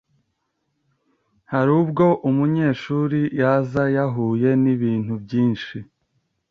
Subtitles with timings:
[1.51, 5.77] harubwo umunyeshuri yaza yahuye nibintu byinshi